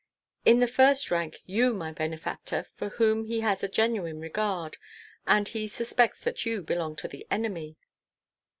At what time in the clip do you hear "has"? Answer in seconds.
3.41-3.61